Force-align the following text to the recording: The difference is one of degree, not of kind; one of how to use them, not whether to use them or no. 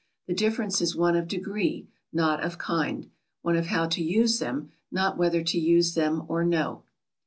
The 0.25 0.33
difference 0.33 0.81
is 0.81 0.95
one 0.95 1.15
of 1.15 1.27
degree, 1.27 1.87
not 2.11 2.41
of 2.43 2.57
kind; 2.57 3.11
one 3.43 3.55
of 3.55 3.67
how 3.67 3.85
to 3.89 4.03
use 4.03 4.39
them, 4.39 4.71
not 4.91 5.15
whether 5.15 5.43
to 5.43 5.59
use 5.59 5.93
them 5.93 6.23
or 6.27 6.43
no. 6.43 6.81